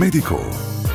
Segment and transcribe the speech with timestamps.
[0.00, 0.40] מדיקו,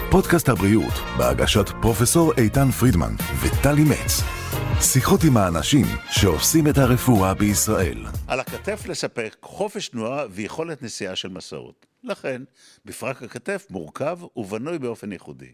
[0.10, 4.37] פודקאסט הבריאות בהגשת פרופסור איתן פרידמן וטלי מצ.
[4.82, 8.06] שיחות עם האנשים שעושים את הרפואה בישראל.
[8.28, 11.86] על הכתף לספק חופש תנועה ויכולת נסיעה של מסעות.
[12.04, 12.42] לכן,
[12.86, 15.52] בפרק הכתף מורכב ובנוי באופן ייחודי.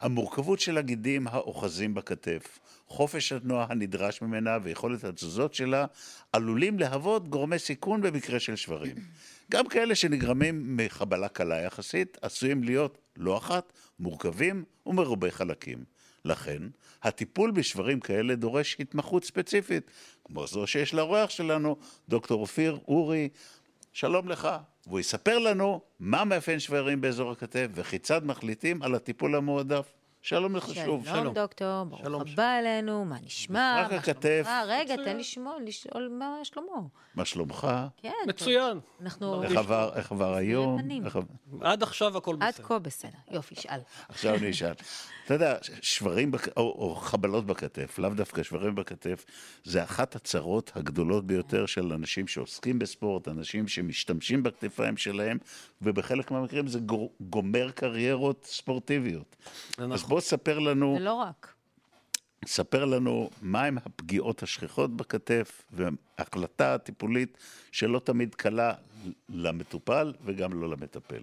[0.00, 5.86] המורכבות של הגידים האוחזים בכתף, חופש התנועה הנדרש ממנה ויכולת התזוזות שלה,
[6.32, 8.96] עלולים להוות גורמי סיכון במקרה של שברים.
[9.50, 15.91] גם כאלה שנגרמים מחבלה קלה יחסית, עשויים להיות לא אחת מורכבים ומרובי חלקים.
[16.24, 16.62] לכן,
[17.02, 19.90] הטיפול בשברים כאלה דורש התמחות ספציפית,
[20.24, 21.76] כמו זו שיש לאורח שלנו,
[22.08, 23.28] דוקטור אופיר אורי,
[23.92, 24.48] שלום לך.
[24.86, 30.01] והוא יספר לנו מה מאפיין שברים באזור הכתף וכיצד מחליטים על הטיפול המועדף.
[30.22, 31.06] שלום לך שוב.
[31.06, 33.84] שלום דוקטור, ברוך הבא אלינו, מה נשמע?
[33.86, 34.46] בפרק הכתף.
[34.66, 36.80] רגע, תן לשמוע, לשאול מה שלמה.
[37.14, 37.68] מה שלומך?
[37.96, 38.12] כן.
[38.28, 38.80] מצוין.
[39.00, 39.42] אנחנו...
[39.42, 40.80] איך עבר, איך עבר היום?
[41.04, 41.18] איך
[41.60, 42.66] עד עכשיו הכל עד בסדר.
[42.66, 43.18] כה בסדר.
[43.30, 43.80] יופי, שאל.
[44.08, 44.72] עכשיו אני אשאל.
[45.24, 46.48] אתה יודע, שברים בק...
[46.56, 49.24] או, או חבלות בכתף, לאו דווקא שברים בכתף,
[49.64, 55.38] זה אחת הצרות הגדולות ביותר של אנשים שעוסקים בספורט, אנשים שמשתמשים בכתפיים שלהם,
[55.82, 56.78] ובחלק מהמקרים זה.
[57.20, 59.36] גומר קריירות ספורטיביות.
[59.76, 60.11] זה אז נכון.
[60.12, 61.54] בוא ספר לנו, זה לא רק.
[62.46, 67.38] ספר לנו מהם הפגיעות השכיחות בכתף, והחלטה טיפולית
[67.72, 68.74] שלא תמיד קלה
[69.28, 71.22] למטופל וגם לא למטפל.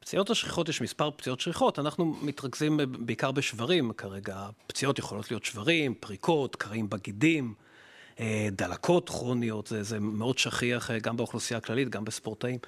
[0.00, 4.48] פציעות השכיחות, יש מספר פציעות שכיחות, אנחנו מתרכזים בעיקר בשברים כרגע.
[4.66, 7.54] פציעות יכולות להיות שברים, פריקות, קרעים בגידים,
[8.20, 12.58] אה, דלקות כרוניות, זה, זה מאוד שכיח אה, גם באוכלוסייה הכללית, גם בספורטאים.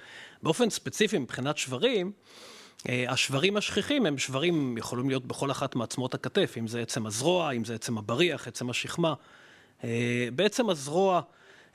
[0.43, 2.11] באופן ספציפי, מבחינת שברים,
[2.85, 7.65] השברים השכיחים הם שברים, יכולים להיות בכל אחת מעצמות הכתף, אם זה עצם הזרוע, אם
[7.65, 9.13] זה עצם הבריח, עצם השכמה.
[9.83, 11.21] אה, בעצם הזרוע,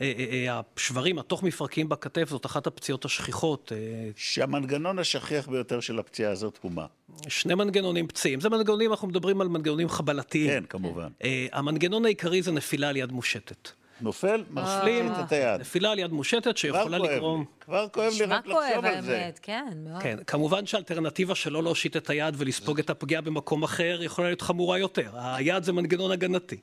[0.01, 3.73] אה, אה, אה, השברים התוך מפרקיים בכתף זאת אחת הפציעות השכיחות.
[3.75, 6.87] אה, שהמנגנון השכיח ביותר של הפציעה הזאת הוא מה?
[7.29, 8.41] שני מנגנונים פציעים.
[8.41, 10.51] זה מנגנונים, אנחנו מדברים על מנגנונים חבלתיים.
[10.51, 11.09] כן, כמובן.
[11.25, 13.69] אה, המנגנון העיקרי זה נפילה על יד מושטת.
[14.01, 15.61] נופל, נופלים, מפליט את היד.
[15.61, 17.45] נפילה על יד מושטת שיכולה לגרום...
[17.61, 19.19] כבר כואב לי רק לחשוב על זה.
[19.19, 20.03] האמת, כן, מאוד.
[20.03, 24.79] כן, כמובן שהאלטרנטיבה שלא להושיט את היד ולספוג את הפגיעה במקום אחר יכולה להיות חמורה
[24.79, 25.11] יותר.
[25.15, 26.57] היד זה מנגנון הגנתי.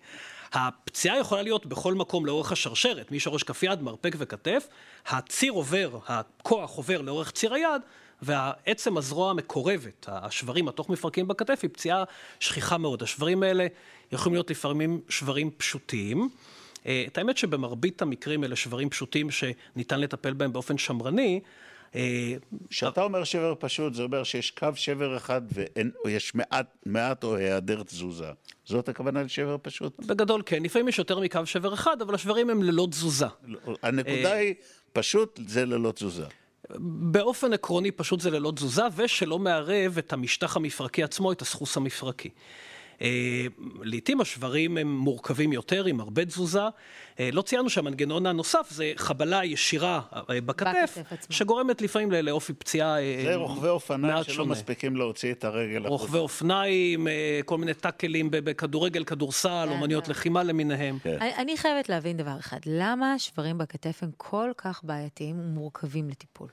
[0.53, 4.67] הפציעה יכולה להיות בכל מקום לאורך השרשרת, משורש כף יד, מרפק וכתף,
[5.07, 7.81] הציר עובר, הכוח עובר לאורך ציר היד,
[8.22, 12.03] והעצם הזרוע המקורבת, השברים התוך מפרקים בכתף, היא פציעה
[12.40, 13.03] שכיחה מאוד.
[13.03, 13.67] השברים האלה
[14.11, 16.29] יכולים להיות לפעמים שברים פשוטים.
[16.85, 21.40] אה, את האמת שבמרבית המקרים אלה שברים פשוטים שניתן לטפל בהם באופן שמרני.
[21.95, 22.34] אה,
[22.69, 25.41] כשאתה אומר שבר פשוט, זה אומר שיש קו שבר אחד
[26.06, 28.31] ויש מעט, מעט או היעדר תזוזה.
[28.66, 30.06] זאת הכוונה לשבר פשוט?
[30.06, 33.25] בגדול כן, לפעמים יש יותר מקו שבר אחד, אבל השברים הם ללא תזוזה.
[33.84, 34.53] הנקודה היא,
[34.94, 36.25] פשוט זה ללא תזוזה.
[37.11, 42.29] באופן עקרוני פשוט זה ללא תזוזה, ושלא מערב את המשטח המפרקי עצמו, את הסחוס המפרקי.
[43.02, 43.46] אה,
[43.82, 46.62] לעתים השברים הם מורכבים יותר, עם הרבה תזוזה.
[47.20, 51.32] אה, לא ציינו שהמנגנון הנוסף זה חבלה ישירה אה, בכתף, בכתף.
[51.32, 54.52] שגורמת לפעמים לאופי פציעה אה, זה רוכבי אופניים מעט שלא שונה.
[54.52, 55.88] מספיקים להוציא את הרגל.
[55.88, 56.18] רוכבי.
[56.18, 60.12] אופניים, אה, כל מיני טאקלים בכדורגל, כדורסל, כן, אומניות כן.
[60.12, 61.00] לחימה למיניהם.
[61.04, 61.18] כן.
[61.22, 66.48] אני אני חייבת להבין דבר אחד, למה השברים בכתף הם כל כך בעייתיים ומורכבים לטיפול?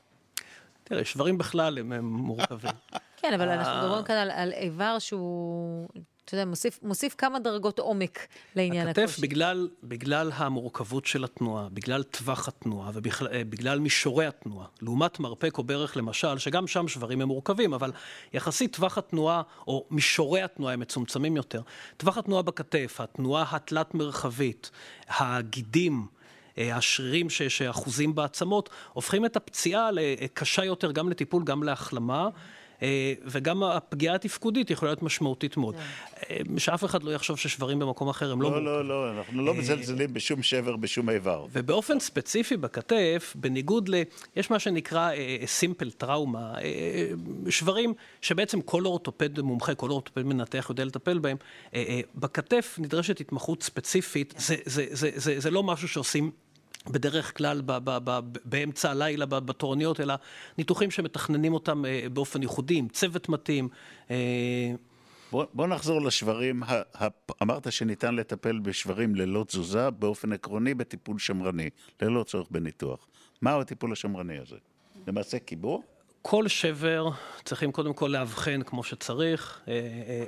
[0.85, 2.71] תראה, שברים בכלל הם, הם מורכבים.
[3.21, 3.49] כן, אבל.
[3.49, 5.89] אנחנו מדברים כאן על, על איבר שהוא,
[6.27, 8.27] אתה יודע, מוסיף, מוסיף כמה דרגות עומק
[8.57, 9.21] לעניין הכתף, הקושי.
[9.21, 15.97] בגלל, בגלל המורכבות של התנועה, בגלל טווח התנועה ובגלל מישורי התנועה, לעומת מרפק או ברך
[15.97, 17.93] למשל, שגם שם שברים הם מורכבים, אבל
[18.33, 21.63] יחסית טווח התנועה, או מישורי התנועה הם מצומצמים יותר.
[21.97, 24.71] טווח התנועה בכתף, התנועה התלת-מרחבית,
[25.09, 26.07] הגידים,
[26.59, 32.29] אה, השרירים ש- שאחוזים בעצמות, הופכים את הפציעה לקשה יותר גם לטיפול, גם להחלמה.
[32.83, 35.75] אה, וגם הפגיעה התפקודית יכולה להיות משמעותית מאוד.
[36.31, 39.55] אה, שאף אחד לא יחשוב ששברים במקום אחר הם לא לא, לא, לא, אנחנו לא
[39.55, 41.47] מזלזלים בשום שבר, בשום איבר.
[41.53, 43.95] ובאופן ספציפי בכתף, בניגוד ל...
[44.37, 45.11] יש מה שנקרא
[45.47, 46.55] סימפל טראומה,
[47.51, 51.37] שברים שבעצם כל אורתופד מומחה, כל אורתופד מנתח יודע לטפל בהם,
[51.75, 56.31] אה, אה, בכתף נדרשת התמחות ספציפית, זה, זה, זה, זה, זה לא משהו שעושים...
[56.91, 60.15] בדרך כלל ב- ב- ב- באמצע הלילה בתורניות, אלא
[60.59, 63.69] ניתוחים שמתכננים אותם אה, באופן ייחודי, עם צוות מתאים.
[64.11, 64.17] אה,
[65.33, 66.63] בוא, בוא נחזור לשברים.
[67.43, 71.71] אמרת שניתן לטפל בשברים ללא תזוזה, באופן עקרוני בטיפול שמרני,
[72.03, 73.07] ללא צורך בניתוח.
[73.43, 74.57] מהו הטיפול השמרני הזה?
[75.07, 75.83] למעשה קיבור?
[76.29, 77.11] כל שבר
[77.45, 79.79] צריכים קודם כל לאבחן כמו שצריך, אה, אה,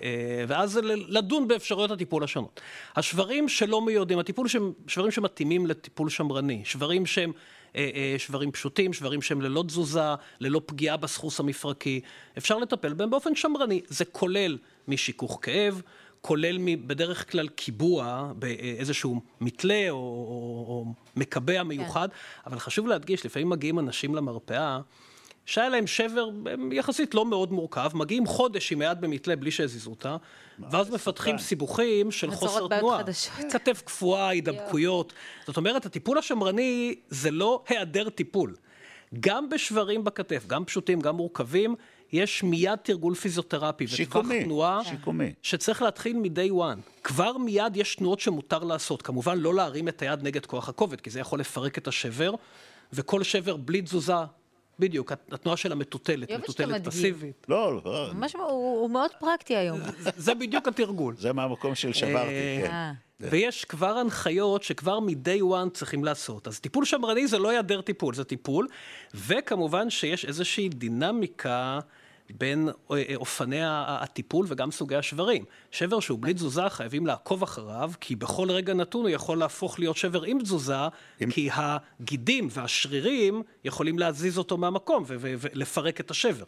[0.02, 2.60] אה, ואז לדון באפשרויות הטיפול השונות.
[2.96, 7.32] השברים שלא מיועדים, הטיפול שהם, שברים שמתאימים לטיפול שמרני, שברים שהם
[8.18, 12.00] שברים פשוטים, שברים שהם ללא תזוזה, ללא פגיעה בסחוס המפרקי.
[12.38, 13.80] אפשר לטפל בהם באופן שמרני.
[13.88, 14.58] זה כולל
[14.88, 15.82] משיכוך כאב,
[16.20, 20.84] כולל בדרך כלל קיבוע באיזשהו מתלה או, או, או
[21.16, 22.16] מקבע מיוחד, כן.
[22.46, 24.80] אבל חשוב להדגיש, לפעמים מגיעים אנשים למרפאה
[25.48, 26.30] שהיה להם שבר
[26.72, 30.16] יחסית לא מאוד מורכב, מגיעים חודש עם היד במתלה בלי שהזיזו אותה,
[30.70, 33.02] ואז מפתחים סיבוכים של חוסר תנועה.
[33.52, 35.12] כתף קפואה, הידבקויות.
[35.46, 38.56] זאת אומרת, הטיפול השמרני זה לא היעדר טיפול.
[39.20, 41.74] גם בשברים בכתף, גם פשוטים, גם מורכבים,
[42.12, 45.32] יש מיד תרגול פיזיותרפי וטווח תנועה, שיקומי.
[45.42, 46.80] שצריך להתחיל מ-day one.
[47.04, 49.02] כבר מיד יש תנועות שמותר לעשות.
[49.02, 52.34] כמובן, לא להרים את היד נגד כוח הכובד, כי זה יכול לפרק את השבר,
[52.92, 54.14] וכל שבר בלי תזוזה
[54.78, 57.46] בדיוק, התנועה של המטוטלת, מטוטלת פסיבית.
[57.48, 58.10] לא, לא.
[58.14, 59.80] ממש, הוא מאוד פרקטי היום.
[60.16, 61.14] זה בדיוק התרגול.
[61.19, 62.70] זה מהמקום של שברתי, אה, כן.
[62.70, 62.92] אה.
[63.20, 66.48] ויש כבר הנחיות שכבר מ-day one צריכים לעשות.
[66.48, 68.69] אז טיפול שמרני זה לא היעדר טיפול, זה טיפול,
[69.14, 71.80] וכמובן שיש איזושהי דינמיקה
[72.30, 75.44] בין אה, אופני הטיפול וגם סוגי השברים.
[75.70, 79.96] שבר שהוא בלי תזוזה חייבים לעקוב אחריו, כי בכל רגע נתון הוא יכול להפוך להיות
[79.96, 80.75] שבר עם תזוזה,
[81.20, 81.30] עם...
[81.30, 86.44] כי הגידים והשרירים יכולים להזיז אותו מהמקום ולפרק את השבר.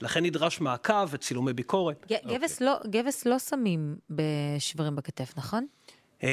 [0.00, 2.06] לכן נדרש מעקב וצילומי ביקורת.
[2.26, 2.64] גבס, okay.
[2.64, 5.66] לא, גבס לא שמים בשברים בכתף, נכון?
[6.20, 6.24] Uh,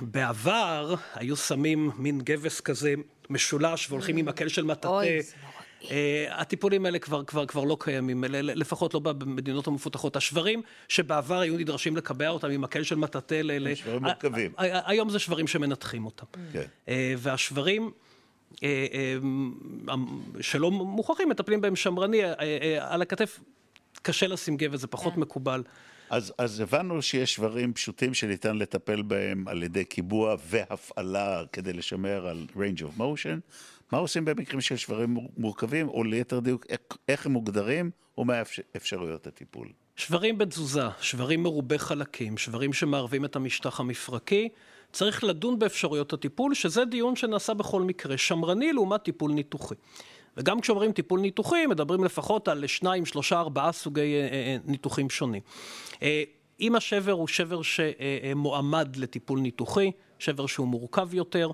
[0.00, 2.94] בעבר היו שמים מין גבס כזה
[3.30, 5.20] משולש והולכים עם מקל של מטאטא.
[5.80, 5.86] Uh,
[6.30, 10.16] הטיפולים האלה כבר, כבר, כבר לא קיימים, לפחות לא במדינות המפותחות.
[10.16, 13.74] השברים שבעבר היו נדרשים לקבע אותם עם מקל של מטאטא, ל...
[13.74, 14.52] שברים מורכבים.
[14.58, 16.26] היום זה שברים שמנתחים אותם.
[16.52, 16.62] כן.
[16.86, 17.90] Uh, והשברים...
[18.54, 18.62] uh, uh,
[20.40, 22.20] שלא מוכרחים, מטפלים בהם שמרני,
[22.78, 23.40] על הכתף
[24.02, 25.20] קשה לשים גבס, זה פחות כן.
[25.20, 25.62] מקובל.
[26.10, 32.26] אז, אז הבנו שיש שברים פשוטים שניתן לטפל בהם על ידי קיבוע והפעלה כדי לשמר
[32.26, 33.40] על range of motion.
[33.92, 36.66] מה עושים במקרים של שברים מורכבים, או ליתר דיוק,
[37.08, 38.42] איך הם מוגדרים, ומה
[38.76, 39.68] אפשרויות הטיפול?
[39.96, 44.48] שברים בתזוזה, שברים מרובי חלקים, שברים שמערבים את המשטח המפרקי,
[44.92, 49.74] צריך לדון באפשרויות הטיפול, שזה דיון שנעשה בכל מקרה, שמרני לעומת טיפול ניתוחי.
[50.36, 55.42] וגם כשאומרים טיפול ניתוחי, מדברים לפחות על שניים, שלושה, ארבעה סוגי אה, אה, ניתוחים שונים.
[56.02, 56.22] אה,
[56.60, 61.50] אם השבר הוא שבר שמועמד לטיפול ניתוחי, שבר שהוא מורכב יותר,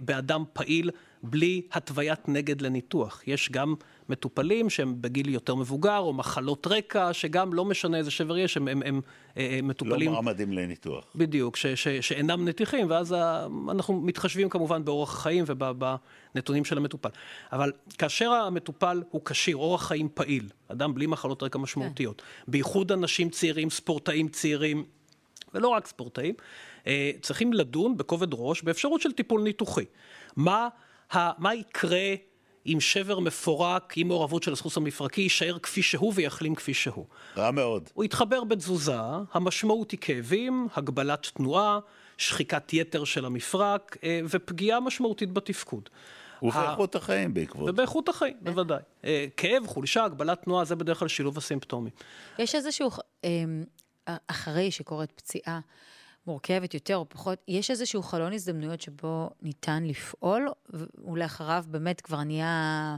[0.00, 0.90] באדם פעיל,
[1.24, 3.22] בלי התוויית נגד לניתוח.
[3.26, 3.74] יש גם
[4.08, 8.68] מטופלים שהם בגיל יותר מבוגר, או מחלות רקע, שגם לא משנה איזה שבר יש, הם,
[8.68, 9.00] הם, הם,
[9.36, 10.12] הם מטופלים...
[10.12, 11.04] לא מעמדים לניתוח.
[11.14, 17.08] בדיוק, ש, ש, שאינם נתיחים, ואז ה, אנחנו מתחשבים כמובן באורח החיים ובנתונים של המטופל.
[17.52, 22.52] אבל כאשר המטופל הוא כשיר, אורח חיים פעיל, אדם בלי מחלות רקע משמעותיות, כן.
[22.52, 24.84] בייחוד אנשים צעירים, ספורטאים צעירים,
[25.54, 26.34] ולא רק ספורטאים,
[26.86, 29.84] אה, צריכים לדון בכובד ראש באפשרות של טיפול ניתוחי.
[30.36, 30.68] מה
[31.14, 32.14] מה יקרה
[32.66, 37.06] אם שבר מפורק עם מעורבות של הסחוס המפרקי יישאר כפי שהוא ויחלים כפי שהוא.
[37.36, 37.88] רע מאוד.
[37.94, 38.98] הוא יתחבר בתזוזה,
[39.32, 41.78] המשמעות היא כאבים, הגבלת תנועה,
[42.18, 45.88] שחיקת יתר של המפרק אה, ופגיעה משמעותית בתפקוד.
[46.42, 47.70] ובאיכות החיים בעקבות.
[47.70, 48.82] ובאיכות החיים, בוודאי.
[49.04, 51.92] אה, כאב, חולשה, הגבלת תנועה, זה בדרך כלל שילוב הסימפטומים.
[52.38, 52.90] יש איזשהו,
[53.24, 53.30] אה,
[54.26, 55.60] אחרי שקורית פציעה,
[56.26, 60.48] מורכבת יותר או פחות, יש איזשהו חלון הזדמנויות שבו ניתן לפעול,
[61.04, 62.96] ולאחריו באמת כבר נהיה...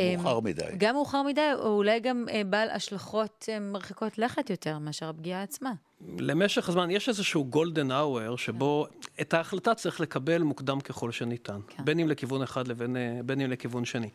[0.00, 0.62] אה, מאוחר מדי.
[0.78, 5.42] גם מאוחר מדי, או אולי גם אה, בעל השלכות אה, מרחיקות לכת יותר מאשר הפגיעה
[5.42, 5.72] עצמה.
[6.18, 9.22] למשך הזמן, יש איזשהו גולדן אאואר שבו כן.
[9.22, 11.84] את ההחלטה צריך לקבל מוקדם ככל שניתן, כן.
[11.84, 14.10] בין אם לכיוון אחד לבין בין אם לכיוון שני.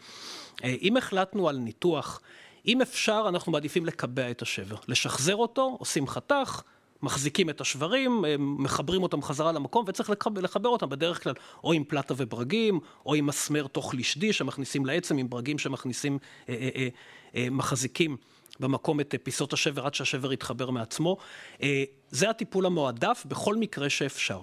[0.63, 2.21] אם החלטנו על ניתוח,
[2.67, 4.75] אם אפשר, אנחנו מעדיפים לקבע את השבר.
[4.87, 6.61] לשחזר אותו, עושים חתך,
[7.03, 10.09] מחזיקים את השברים, מחברים אותם חזרה למקום, וצריך
[10.41, 11.33] לחבר אותם בדרך כלל
[11.63, 16.17] או עם פלטה וברגים, או עם מסמר תוך לשדי שמכניסים לעצם, עם ברגים שמכניסים,
[16.49, 16.87] אה, אה, אה,
[17.35, 18.17] אה, מחזיקים
[18.59, 21.17] במקום את פיסות השבר עד שהשבר יתחבר מעצמו.
[21.61, 24.41] אה, זה הטיפול המועדף בכל מקרה שאפשר.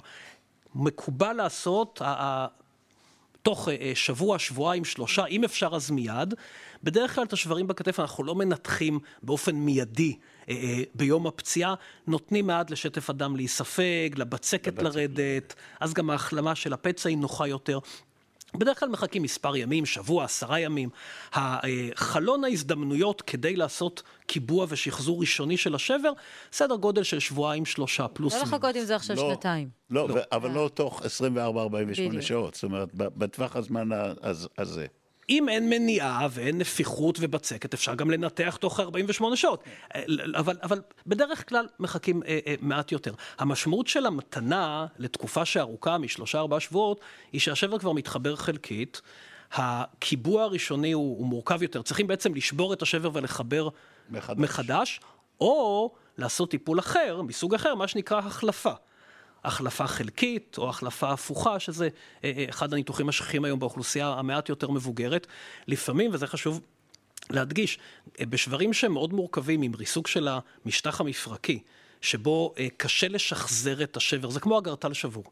[0.75, 2.03] מקובל לעשות,
[3.43, 6.35] תוך אה, שבוע, שבועיים, שלושה, אם אפשר אז מיד.
[6.83, 10.17] בדרך כלל את השברים בכתף אנחנו לא מנתחים באופן מיידי
[10.95, 11.75] ביום הפציעה,
[12.07, 17.79] נותנים מעט לשטף הדם להיספג, לבצקת לרדת, אז גם ההחלמה של הפצע היא נוחה יותר.
[18.57, 20.89] בדרך כלל מחכים מספר ימים, שבוע, עשרה ימים.
[21.95, 26.13] חלון ההזדמנויות כדי לעשות קיבוע ושחזור ראשוני של השבר,
[26.53, 28.35] סדר גודל של שבועיים, שלושה, פלוס...
[28.35, 29.69] לא לחכות עם זה עכשיו לא, שנתיים.
[29.91, 30.21] לא, לא.
[30.33, 31.07] אבל לא תוך 24-48
[32.21, 33.89] שעות, זאת אומרת, בטווח הזמן
[34.59, 34.87] הזה.
[35.31, 39.65] אם אין מניעה ואין נפיחות ובצקת, אפשר גם לנתח תוך 48 שעות.
[40.35, 43.15] אבל, אבל בדרך כלל מחכים אה, אה, מעט יותר.
[43.39, 47.01] המשמעות של המתנה לתקופה שארוכה משלושה ארבעה שבועות,
[47.33, 49.01] היא שהשבר כבר מתחבר חלקית.
[49.53, 51.83] הקיבוע הראשוני הוא, הוא מורכב יותר.
[51.83, 53.69] צריכים בעצם לשבור את השבר ולחבר
[54.11, 54.39] מחדש.
[54.39, 55.01] מחדש,
[55.41, 58.73] או לעשות טיפול אחר, מסוג אחר, מה שנקרא החלפה.
[59.45, 61.89] החלפה חלקית או החלפה הפוכה, שזה
[62.25, 65.27] אה, אה, אחד הניתוחים השכיחים היום באוכלוסייה המעט יותר מבוגרת.
[65.69, 66.61] לפעמים, וזה חשוב
[67.31, 67.79] להדגיש,
[68.21, 70.29] אה, בשברים שהם מאוד מורכבים, עם ריסוק של
[70.65, 71.59] המשטח המפרקי,
[72.01, 75.25] שבו אה, קשה לשחזר את השבר, זה כמו אגרטל שבור.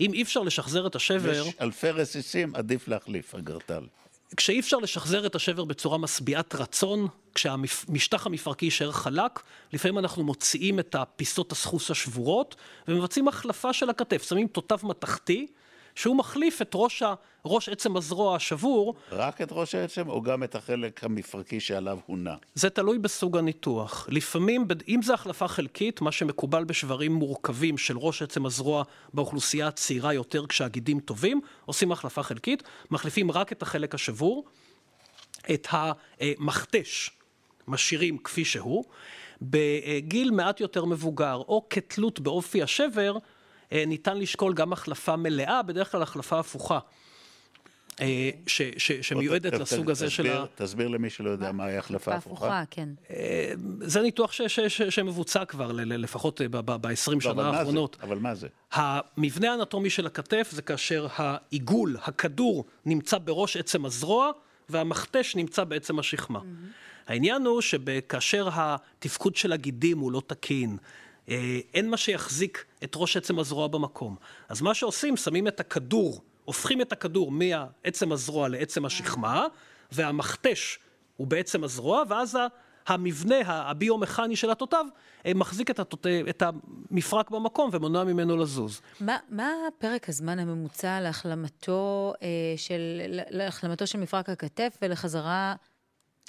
[0.00, 1.48] אם אי אפשר לשחזר את השבר...
[1.48, 3.86] יש אלפי רסיסים, עדיף להחליף, אגרטל.
[4.36, 10.78] כשאי אפשר לשחזר את השבר בצורה משביעת רצון, כשהמשטח המפרקי יישאר חלק, לפעמים אנחנו מוציאים
[10.78, 12.56] את הפיסות הסחוס השבורות
[12.88, 15.46] ומבצעים החלפה של הכתף, שמים תותב מתכתי,
[15.94, 18.94] שהוא מחליף את ראש, ה, ראש עצם הזרוע השבור.
[19.12, 22.34] רק את ראש העצם או גם את החלק המפרקי שעליו הוא נע?
[22.54, 24.08] זה תלוי בסוג הניתוח.
[24.10, 28.84] לפעמים, אם זה החלפה חלקית, מה שמקובל בשברים מורכבים של ראש עצם הזרוע
[29.14, 34.44] באוכלוסייה הצעירה יותר כשהגידים טובים, עושים החלפה חלקית, מחליפים רק את החלק השבור,
[35.54, 37.10] את המכתש
[37.68, 38.84] משאירים כפי שהוא.
[39.42, 43.16] בגיל מעט יותר מבוגר, או כתלות באופי השבר,
[43.72, 46.78] ניתן לשקול גם החלפה מלאה, בדרך כלל החלפה הפוכה.
[48.00, 50.44] אה, ש, ש, שמיועדת לסוג הזה של ה...
[50.54, 52.62] תסביר למי שלא יודע מהי החלפה הפוכה.
[52.70, 52.88] כן.
[53.10, 57.96] אה, זה ניתוח ש, ש, ש, שמבוצע כבר, לפחות ב-20 לא, שנה האחרונות.
[58.02, 58.48] אבל מה זה?
[58.72, 64.30] המבנה האנטומי של הכתף זה כאשר העיגול, הכדור, נמצא בראש עצם הזרוע,
[64.68, 66.40] והמכתש נמצא בעצם השכמה.
[67.06, 70.76] העניין הוא שכאשר התפקוד של הגידים הוא לא תקין, אה,
[71.28, 74.16] אין מה שיחזיק את ראש עצם הזרוע במקום.
[74.48, 79.46] אז מה שעושים, שמים את הכדור, הופכים את הכדור מעצם הזרוע לעצם השכמה,
[79.92, 80.78] והמכתש
[81.16, 82.38] הוא בעצם הזרוע, ואז
[82.86, 84.84] המבנה הביומכני של התותב
[85.26, 86.06] אה, מחזיק את, התות...
[86.30, 88.80] את המפרק במקום ומונע ממנו לזוז.
[89.00, 93.00] מה, מה פרק הזמן הממוצע להחלמתו, אה, של,
[93.30, 95.54] להחלמתו של מפרק הכתף ולחזרה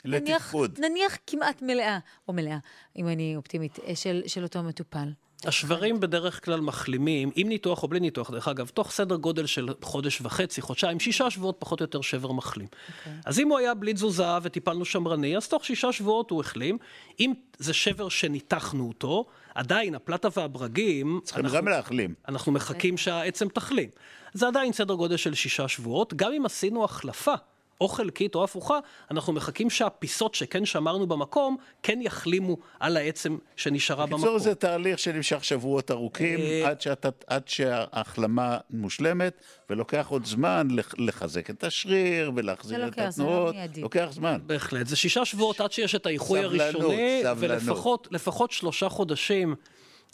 [0.06, 0.80] לתפקוד.
[0.80, 2.58] נניח, נניח כמעט מלאה, או מלאה,
[2.96, 5.10] אם אני אופטימית, אה, של, של אותו מטופל.
[5.44, 9.68] השברים בדרך כלל מחלימים, עם ניתוח או בלי ניתוח, דרך אגב, תוך סדר גודל של
[9.82, 12.68] חודש וחצי, חודשיים, שישה שבועות פחות או יותר שבר מחלים.
[12.68, 13.00] Okay.
[13.00, 13.20] אוקיי.
[13.26, 16.78] אז אם הוא היה בלי תזוזה וטיפלנו שמרני, אז תוך שישה שבועות הוא החלים.
[17.20, 21.20] אם זה שבר שניתחנו אותו, עדיין הפלטה והברגים...
[21.24, 22.14] צריכים גם להחלים.
[22.28, 23.90] אנחנו מחכים שהעצם תחלים.
[24.34, 26.14] זה עדיין סדר גודל של שישה שבועות.
[26.14, 27.34] גם אם עשינו החלפה
[27.82, 28.80] או חלקית או הפוכה,
[29.12, 34.22] אנחנו מחכים שהפיסות שכן שמרנו במקום, כן יחלימו על העצם שנשארה במקום.
[34.22, 40.68] בקיצור, זה תהליך שנמשך שבועות ארוכים, אה, עד, שאתה, עד שההחלמה מושלמת, ולוקח עוד זמן
[40.98, 43.56] לחזק את השריר ולהחזיר את התנועות.
[43.78, 44.38] לוקח זמן.
[44.46, 44.88] בהחלט.
[44.88, 47.24] זה שישה שבועות עד שיש את האיחוי הראשוני,
[48.12, 49.56] ולפחות שלושה חודשים.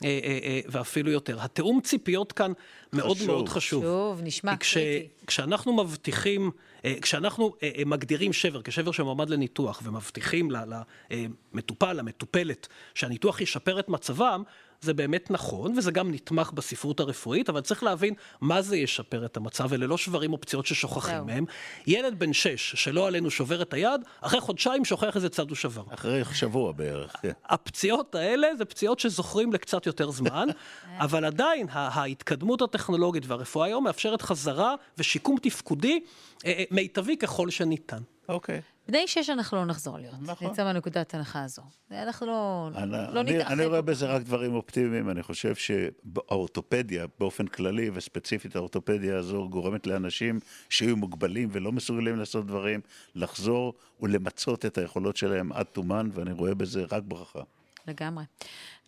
[0.04, 1.42] אה, אה, ואפילו יותר.
[1.42, 2.52] התיאום ציפיות כאן
[2.94, 3.28] מאוד חשוב.
[3.28, 3.84] מאוד חשוב.
[3.84, 5.08] חשוב, נשמע קריטי.
[5.28, 6.52] כשאנחנו מבטיחים
[6.86, 13.90] אה, כשאנחנו אה, אה, מגדירים שבר כשבר שמועמד לניתוח ומבטיחים למטופל, למטופלת, שהניתוח ישפר את
[13.90, 14.44] מצבם,
[14.82, 19.38] זה באמת נכון, וזה גם נתמך בספרות הרפואית, אבל צריך להבין מה זה ישפר את
[19.38, 21.46] המצב, אלה לא שברים או פציעות ששוכחים מהם.
[21.88, 25.84] ילד בן שש, שלא עלינו שובר את היד, אחרי חודשיים שוכח איזה צד הוא שבר.
[25.94, 27.32] אחרי שבוע בערך, כן.
[27.46, 30.48] הפציעות האלה זה פציעות שזוכרים לקצת יותר זמן,
[31.06, 36.00] אבל עדיין ההתקדמות הטכנולוגית והרפואה היום מאפשרת חזרה ושיקום תפקודי
[36.72, 38.02] מיטבי ככל שניתן.
[38.30, 38.62] אוקיי.
[38.88, 40.16] בני שש אנחנו לא נחזור להיות.
[40.22, 40.48] נכון.
[40.48, 41.62] נצא מהנקודת ההנחה הזו.
[41.92, 43.52] אנחנו לא, אני, לא נתאחד.
[43.52, 45.10] אני רואה בזה רק דברים אופטימיים.
[45.10, 52.46] אני חושב שהאורתופדיה, באופן כללי, וספציפית האורתופדיה הזו, גורמת לאנשים שיהיו מוגבלים ולא מסוגלים לעשות
[52.46, 52.82] דברים,
[53.16, 57.40] לחזור ולמצות את היכולות שלהם עד תומן, ואני רואה בזה רק ברכה.
[57.88, 58.24] לגמרי.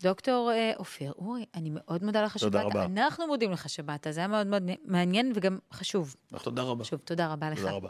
[0.02, 2.52] דוקטור אה, אופיר אורי, אני מאוד מודה לך שבאת.
[2.52, 2.86] תודה רבה.
[2.86, 6.16] אנחנו מודים לך שבאת, זה היה מאוד מאוד מעניין וגם חשוב.
[6.44, 6.84] תודה רבה.
[6.84, 7.60] שוב, תודה רבה לך.
[7.60, 7.90] תודה רבה.